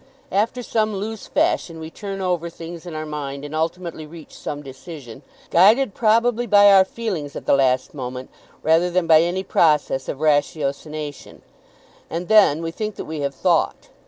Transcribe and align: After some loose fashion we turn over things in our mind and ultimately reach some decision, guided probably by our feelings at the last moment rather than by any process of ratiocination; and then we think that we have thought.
After 0.31 0.63
some 0.63 0.95
loose 0.95 1.27
fashion 1.27 1.79
we 1.79 1.91
turn 1.91 2.21
over 2.21 2.49
things 2.49 2.87
in 2.87 2.95
our 2.95 3.05
mind 3.05 3.45
and 3.45 3.53
ultimately 3.53 4.07
reach 4.07 4.33
some 4.33 4.63
decision, 4.63 5.21
guided 5.51 5.93
probably 5.93 6.47
by 6.47 6.71
our 6.71 6.83
feelings 6.83 7.35
at 7.35 7.45
the 7.45 7.53
last 7.53 7.93
moment 7.93 8.31
rather 8.63 8.89
than 8.89 9.05
by 9.05 9.21
any 9.21 9.43
process 9.43 10.09
of 10.09 10.17
ratiocination; 10.19 11.43
and 12.09 12.29
then 12.29 12.63
we 12.63 12.71
think 12.71 12.95
that 12.95 13.05
we 13.05 13.19
have 13.19 13.35
thought. 13.35 13.89